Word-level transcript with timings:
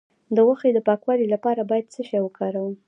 د 0.35 0.37
غوښې 0.45 0.69
د 0.73 0.79
پاکوالي 0.87 1.25
لپاره 1.33 1.61
باید 1.69 1.91
څه 1.93 2.01
شی 2.09 2.19
وکاروم؟ 2.23 2.73